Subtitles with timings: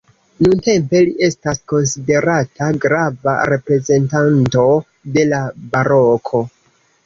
[0.43, 4.67] Nuntempe li estas konsiderata grava reprezentanto
[5.19, 6.47] de la Baroko.